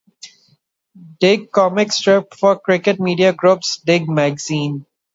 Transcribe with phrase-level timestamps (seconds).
[1.19, 4.87] Dig comic strip for Cricket Media Group's 'Dig' magazine.